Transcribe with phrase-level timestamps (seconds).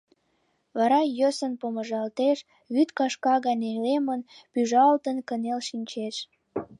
[0.77, 2.37] Вара йӧсын помыжалтеш,
[2.73, 6.15] вӱд кашка гай нелемын, пӱжалтын кынел шинчеш.